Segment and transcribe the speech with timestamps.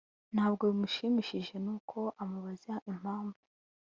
[0.35, 3.39] ntabwo bimushimishije nuko amubaza impamvu